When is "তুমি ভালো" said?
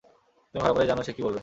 0.55-0.73